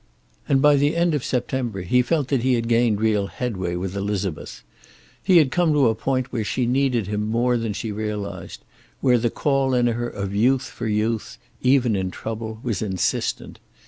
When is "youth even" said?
10.87-11.95